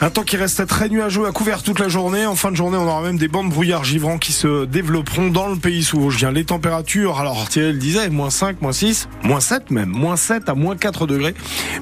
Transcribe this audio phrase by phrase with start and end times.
[0.00, 2.26] Un temps qui reste très nuageux à couvert toute la journée.
[2.26, 5.48] En fin de journée, on aura même des bandes brouillard givrants qui se développeront dans
[5.48, 6.32] le pays sous Vosgien.
[6.32, 10.48] Les températures, alors Thierry le disait, moins 5, moins 6, moins 7 même, moins 7
[10.48, 11.34] à moins 4 degrés.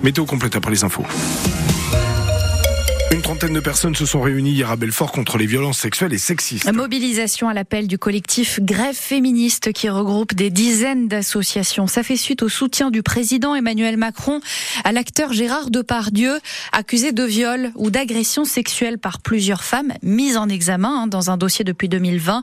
[0.02, 1.04] Météo complète après les infos.
[3.14, 6.18] Une trentaine de personnes se sont réunies hier à Belfort contre les violences sexuelles et
[6.18, 6.68] sexistes.
[6.72, 11.86] Mobilisation à l'appel du collectif Grève féministe qui regroupe des dizaines d'associations.
[11.86, 14.40] Ça fait suite au soutien du président Emmanuel Macron
[14.82, 16.40] à l'acteur Gérard Depardieu,
[16.72, 21.36] accusé de viol ou d'agression sexuelle par plusieurs femmes mises en examen hein, dans un
[21.36, 22.42] dossier depuis 2020.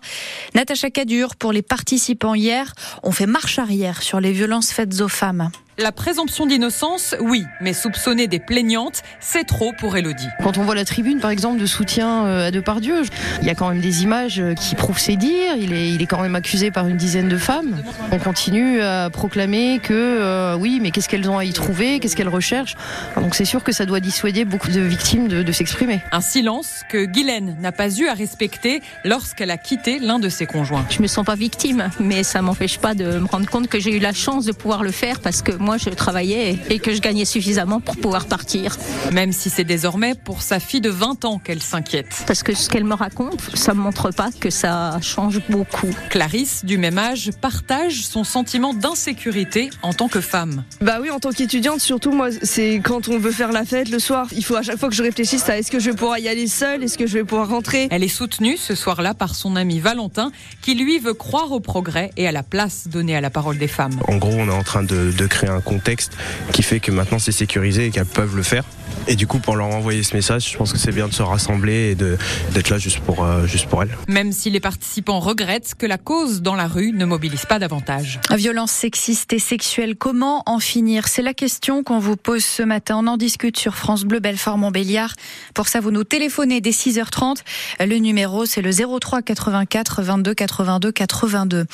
[0.55, 2.71] Natacha Cadur, pour les participants hier,
[3.03, 5.51] ont fait marche arrière sur les violences faites aux femmes.
[5.81, 10.27] La présomption d'innocence, oui, mais soupçonner des plaignantes, c'est trop pour Elodie.
[10.43, 13.01] Quand on voit la tribune, par exemple, de soutien euh, à Depardieu,
[13.41, 15.55] il y a quand même des images euh, qui prouvent ses dires.
[15.57, 17.81] Il est, il est quand même accusé par une dizaine de femmes.
[18.11, 22.15] On continue à proclamer que, euh, oui, mais qu'est-ce qu'elles ont à y trouver, qu'est-ce
[22.15, 22.75] qu'elles recherchent?
[23.15, 26.01] Donc c'est sûr que ça doit dissuader beaucoup de victimes de, de s'exprimer.
[26.11, 30.45] Un silence que Guylaine n'a pas eu à respecter lorsqu'elle a quitté l'un de ses
[30.45, 30.85] conjoints.
[30.91, 33.97] Je me sens pas victime, mais ça m'empêche pas de me rendre compte que j'ai
[33.97, 37.01] eu la chance de pouvoir le faire parce que moi je travaillais et que je
[37.01, 38.77] gagnais suffisamment pour pouvoir partir.
[39.11, 42.23] Même si c'est désormais pour sa fille de 20 ans qu'elle s'inquiète.
[42.27, 45.89] Parce que ce qu'elle me raconte, ça me montre pas que ça change beaucoup.
[46.09, 50.63] Clarisse, du même âge, partage son sentiment d'insécurité en tant que femme.
[50.81, 53.99] Bah oui, en tant qu'étudiante, surtout moi, c'est quand on veut faire la fête le
[53.99, 56.19] soir, il faut à chaque fois que je réfléchisse à est-ce que je vais pouvoir
[56.19, 57.87] y aller seule, est-ce que je vais pouvoir rentrer.
[57.91, 62.11] Elle est soutenue ce soir-là par son ami Valentin, qui lui veut croire au progrès
[62.17, 63.99] et à la place donnée à la parole des femmes.
[64.07, 66.13] En gros, on est en train de, de créer un contexte
[66.53, 68.63] qui fait que maintenant c'est sécurisé et qu'elles peuvent le faire.
[69.07, 71.23] Et du coup, pour leur envoyer ce message, je pense que c'est bien de se
[71.23, 73.97] rassembler et d'être là juste pour, euh, juste pour elles.
[74.07, 78.19] Même si les participants regrettent que la cause dans la rue ne mobilise pas davantage.
[78.31, 81.07] Violence sexiste et sexuelle, comment en finir?
[81.07, 82.97] C'est la question qu'on vous pose ce matin.
[82.99, 85.15] On en discute sur France Bleu Belfort Montbéliard.
[85.55, 87.37] Pour ça, vous nous téléphonez dès 6h30.
[87.79, 91.65] Le numéro, c'est le 03 84 22 82 82.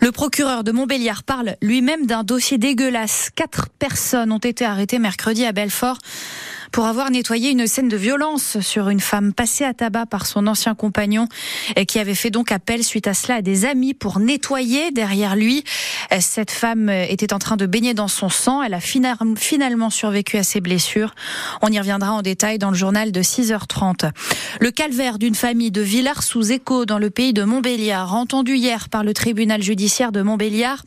[0.00, 3.25] Le procureur de Montbéliard parle lui-même d'un dossier dégueulasse.
[3.34, 5.98] Quatre personnes ont été arrêtées mercredi à Belfort
[6.72, 10.46] pour avoir nettoyé une scène de violence sur une femme passée à tabac par son
[10.46, 11.28] ancien compagnon
[11.76, 15.36] et qui avait fait donc appel suite à cela à des amis pour nettoyer derrière
[15.36, 15.64] lui.
[16.20, 18.62] Cette femme était en train de baigner dans son sang.
[18.62, 21.14] Elle a finalement survécu à ses blessures.
[21.62, 24.10] On y reviendra en détail dans le journal de 6h30.
[24.60, 28.88] Le calvaire d'une famille de Villars sous écho dans le pays de Montbéliard, entendu hier
[28.88, 30.82] par le tribunal judiciaire de Montbéliard.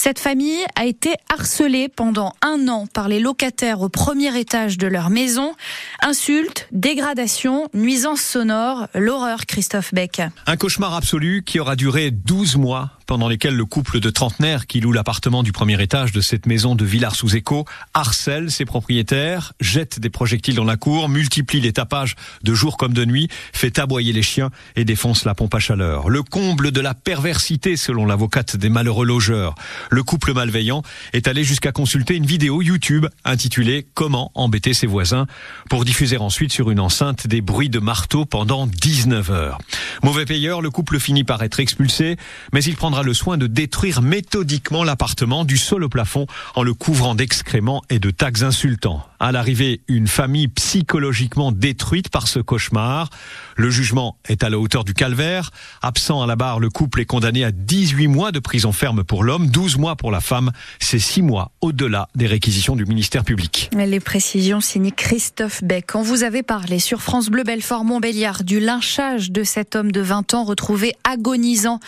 [0.00, 4.86] Cette famille a été harcelée pendant un an par les locataires au premier étage de
[4.86, 5.54] leur maison.
[6.00, 10.22] Insultes, dégradations, nuisances sonores, l'horreur, Christophe Beck.
[10.46, 14.80] Un cauchemar absolu qui aura duré 12 mois pendant lesquels le couple de trentenaires qui
[14.80, 17.64] loue l'appartement du premier étage de cette maison de Villars-sous-Écho
[17.94, 22.92] harcèle ses propriétaires, jette des projectiles dans la cour, multiplie les tapages de jour comme
[22.92, 26.10] de nuit, fait aboyer les chiens et défonce la pompe à chaleur.
[26.10, 29.54] Le comble de la perversité selon l'avocate des malheureux logeurs.
[29.88, 30.82] Le couple malveillant
[31.14, 35.26] est allé jusqu'à consulter une vidéo YouTube intitulée Comment embêter ses voisins
[35.70, 39.58] pour diffuser ensuite sur une enceinte des bruits de marteau pendant 19 heures.
[40.02, 42.18] Mauvais payeur, le couple finit par être expulsé,
[42.52, 46.74] mais il prendra le soin de détruire méthodiquement l'appartement du sol au plafond en le
[46.74, 49.04] couvrant d'excréments et de tags insultants.
[49.20, 53.10] À l'arrivée, une famille psychologiquement détruite par ce cauchemar.
[53.56, 55.50] Le jugement est à la hauteur du calvaire.
[55.82, 59.24] Absent à la barre, le couple est condamné à 18 mois de prison ferme pour
[59.24, 60.52] l'homme, 12 mois pour la femme.
[60.78, 63.70] C'est 6 mois au-delà des réquisitions du ministère public.
[63.76, 65.96] Les précisions signées Christophe Beck.
[65.96, 70.00] On vous avait parlé sur France Bleu Belfort Montbéliard du lynchage de cet homme de
[70.00, 71.80] 20 ans retrouvé agonisant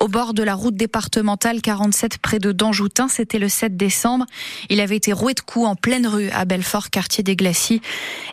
[0.00, 3.08] au bord de la route départementale 47 près de Danjoutin.
[3.08, 4.26] C'était le 7 décembre.
[4.70, 7.80] Il avait été roué de coups en pleine rue à Belfort, quartier des Glacis.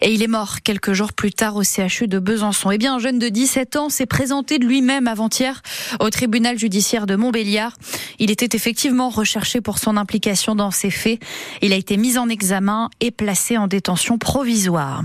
[0.02, 2.72] Et il est mort quelques jours plus tard au CHU de Besançon.
[2.72, 5.62] Eh bien, un jeune de 17 ans s'est présenté de lui-même avant-hier
[6.00, 7.76] au tribunal judiciaire de Montbéliard.
[8.20, 11.20] Il était effectivement recherché pour son implication dans ces faits.
[11.62, 15.04] Il a été mis en examen et placé en détention provisoire.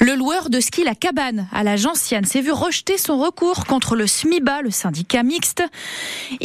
[0.00, 3.96] Le loueur de ski La Cabane à la Gentiane s'est vu rejeter son recours contre
[3.96, 5.62] le SMIBA, le syndicat mixte.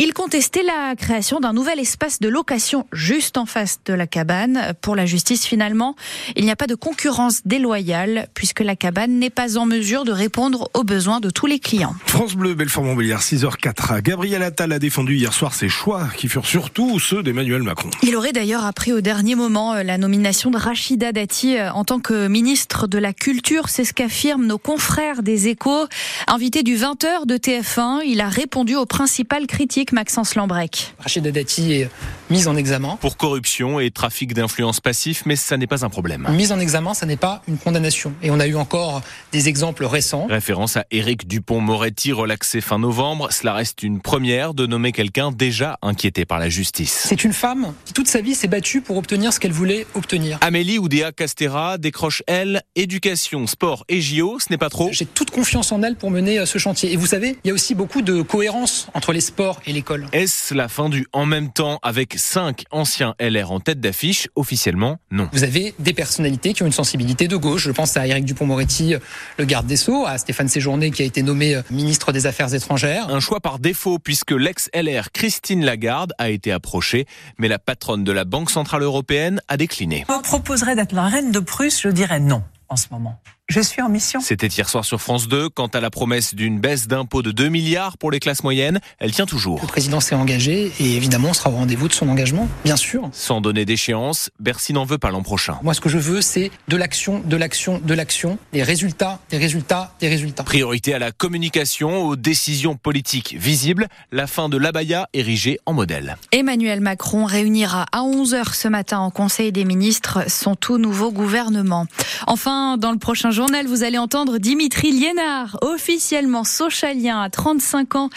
[0.04, 4.74] Il contestait la création d'un nouvel espace de location juste en face de la cabane.
[4.82, 5.96] Pour la justice, finalement,
[6.36, 10.12] il n'y a pas de concurrence déloyale puisque la cabane n'est pas en mesure de
[10.12, 11.94] répondre aux besoins de tous les clients.
[12.08, 14.02] France Bleu, Belfort-Montbéliard, 6h04.
[14.02, 17.92] Gabriel Attal a défendu hier soir ses choix qui furent surtout ceux d'Emmanuel Macron.
[18.02, 22.28] Il aurait d'ailleurs appris au dernier moment la nomination de Rachida Dati en tant que
[22.28, 25.86] ministre de la Culture culture, c'est ce qu'affirment nos confrères des échos.
[26.28, 30.94] Invité du 20h de TF1, il a répondu aux principales critiques, Maxence Lambrec.
[31.00, 31.90] Rachid Dati est
[32.30, 32.98] mis en examen.
[33.02, 36.28] Pour corruption et trafic d'influence passif, mais ça n'est pas un problème.
[36.32, 38.14] Mise en examen, ça n'est pas une condamnation.
[38.24, 39.02] Et on a eu encore
[39.32, 40.28] des exemples récents.
[40.30, 43.32] Référence à Éric Dupont-Moretti, relaxé fin novembre.
[43.32, 47.06] Cela reste une première de nommer quelqu'un déjà inquiété par la justice.
[47.08, 50.38] C'est une femme qui toute sa vie s'est battue pour obtenir ce qu'elle voulait obtenir.
[50.42, 54.40] Amélie Oudéa Castera décroche, elle, éducation, sport et JO.
[54.40, 54.90] Ce n'est pas trop.
[54.92, 56.94] J'ai toute confiance en elle pour mener euh, ce chantier.
[56.94, 60.06] Et vous savez, il y a aussi beaucoup de cohérence entre les sports et l'école.
[60.14, 65.00] Est-ce la fin du en même temps avec cinq anciens LR en tête d'affiche Officiellement,
[65.10, 65.28] non.
[65.34, 67.64] Vous avez des personnalités qui ont une sensibilité de gauche.
[67.64, 68.96] Je pense à Éric Dupont-Moretti,
[69.38, 72.54] le garde des Sceaux, à Stéphane Séjourné qui a été nommé euh, ministre des Affaires
[72.54, 73.10] étrangères.
[73.10, 77.08] Un choix par défaut puisque l'ex-LR Christine Lagarde a été approchée,
[77.40, 80.06] mais la patronne de la Banque Centrale Européenne a décliné.
[80.10, 83.20] On proposerait d'être la reine de Prusse, je dirais non en ce moment.
[83.50, 84.22] Je suis en mission.
[84.22, 85.50] C'était hier soir sur France 2.
[85.50, 89.12] Quant à la promesse d'une baisse d'impôts de 2 milliards pour les classes moyennes, elle
[89.12, 89.60] tient toujours.
[89.62, 93.10] Le président s'est engagé et évidemment on sera au rendez-vous de son engagement, bien sûr.
[93.12, 95.58] Sans donner d'échéance, Bercy n'en veut pas l'an prochain.
[95.64, 99.38] Moi ce que je veux c'est de l'action, de l'action, de l'action, des résultats, des
[99.38, 100.44] résultats, des résultats.
[100.44, 106.16] Priorité à la communication, aux décisions politiques visibles, la fin de l'abaya érigée en modèle.
[106.32, 111.86] Emmanuel Macron réunira à 11h ce matin en Conseil des ministres son tout nouveau gouvernement.
[112.28, 117.96] Enfin, dans le prochain jour, journal, vous allez entendre Dimitri Liénard, officiellement sochalien à 35
[117.96, 118.10] ans.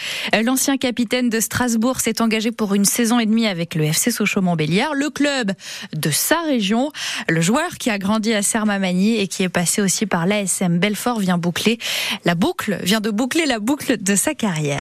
[0.42, 4.92] L'ancien capitaine de Strasbourg s'est engagé pour une saison et demie avec le FC Sochaux-Montbéliard,
[4.92, 5.52] le club
[5.94, 6.92] de sa région.
[7.26, 11.20] Le joueur qui a grandi à Sermamani et qui est passé aussi par l'ASM Belfort
[11.20, 11.78] vient boucler
[12.26, 14.72] la boucle, vient de boucler la boucle de sa carrière.